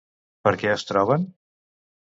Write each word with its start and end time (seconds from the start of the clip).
Per 0.47 0.53
què 0.63 0.71
es 0.77 0.87
troben? 0.93 1.31